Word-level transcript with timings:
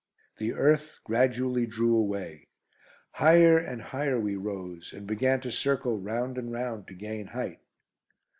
The 0.39 0.53
earth 0.55 0.99
gradually 1.03 1.67
drew 1.67 1.95
away. 1.95 2.47
Higher 3.11 3.59
and 3.59 3.79
higher 3.83 4.19
we 4.19 4.35
rose, 4.35 4.93
and 4.93 5.05
began 5.05 5.41
to 5.41 5.51
circle 5.51 5.95
round 5.99 6.39
and 6.39 6.51
round 6.51 6.87
to 6.87 6.95
gain 6.95 7.27
height. 7.27 7.59